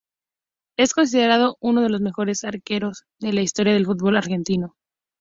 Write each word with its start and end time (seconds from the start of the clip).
Es 0.79 0.93
considerado 0.95 1.57
uno 1.59 1.81
de 1.83 1.89
los 1.89 2.01
mejores 2.01 2.43
arqueros 2.43 3.05
de 3.19 3.33
la 3.33 3.41
historia 3.41 3.73
del 3.75 3.85
fútbol 3.85 4.17
argentino. 4.17 4.73